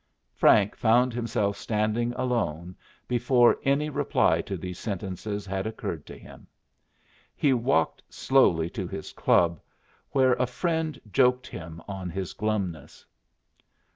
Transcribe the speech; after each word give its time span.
Frank 0.33 0.75
found 0.75 1.13
himself 1.13 1.55
standing 1.57 2.11
alone 2.13 2.75
before 3.07 3.59
any 3.63 3.87
reply 3.87 4.41
to 4.41 4.57
these 4.57 4.79
sentences 4.79 5.45
had 5.45 5.67
occurred 5.67 6.07
to 6.07 6.17
him. 6.17 6.47
He 7.35 7.53
walked 7.53 8.01
slowly 8.09 8.67
to 8.71 8.87
his 8.87 9.13
club, 9.13 9.59
where 10.09 10.33
a 10.33 10.47
friend 10.47 10.99
joked 11.11 11.45
him 11.45 11.83
on 11.87 12.09
his 12.09 12.33
glumness. 12.33 13.05